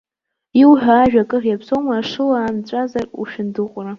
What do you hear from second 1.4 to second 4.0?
иаԥсоума, ашыла амҵәазар ушәындыҟәра.